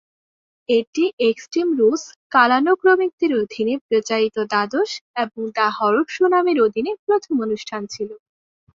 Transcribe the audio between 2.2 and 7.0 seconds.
কালানুক্রমিকের অধীনে প্রচারিত দ্বাদশ এবং "দ্য হরর শো" নামের অধীনে